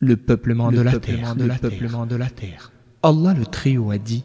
[0.00, 1.34] le peuplement, de, la terre.
[3.02, 4.24] Allah le trio a dit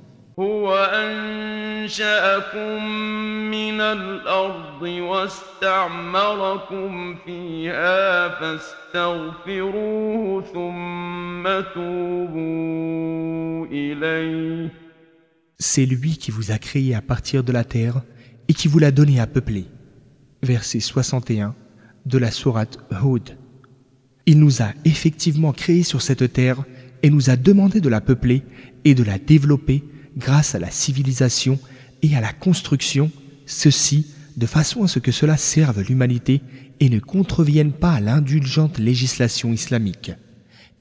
[15.57, 18.02] C'est lui qui vous a créé à partir de la terre
[18.48, 19.66] et qui vous l'a donné à peupler.
[20.41, 21.55] Verset 61
[22.05, 23.38] de la sourate Hud.
[24.26, 26.64] Il nous a effectivement créés sur cette terre
[27.04, 28.44] et nous a demandé de la peupler
[28.84, 29.84] et de la développer
[30.18, 31.60] grâce à la civilisation
[32.02, 33.12] et à la construction,
[33.46, 34.08] ceci
[34.38, 36.42] de façon à ce que cela serve l'humanité
[36.80, 40.12] et ne contrevienne pas à l'indulgente législation islamique.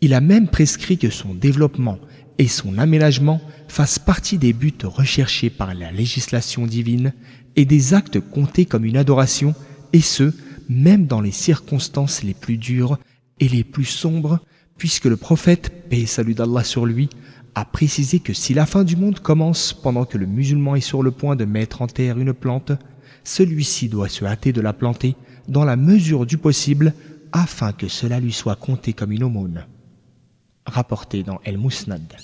[0.00, 1.98] Il a même prescrit que son développement
[2.38, 7.12] et son aménagement fassent partie des buts recherchés par la législation divine
[7.56, 9.54] et des actes comptés comme une adoration,
[9.92, 10.32] et ce,
[10.68, 12.98] même dans les circonstances les plus dures
[13.40, 14.40] et les plus sombres,
[14.76, 17.08] puisque le prophète, paix et salut d'Allah sur lui,
[17.54, 21.02] a précisé que si la fin du monde commence pendant que le musulman est sur
[21.02, 22.72] le point de mettre en terre une plante,
[23.22, 25.14] celui-ci doit se hâter de la planter
[25.48, 26.94] dans la mesure du possible
[27.32, 29.66] afin que cela lui soit compté comme une aumône.
[30.66, 32.14] Rapporté dans El Musnad.